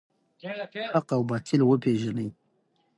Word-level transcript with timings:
حق 0.95 1.09
او 1.15 1.21
باطل 1.29 1.59
وپیژنئ. 1.63 2.29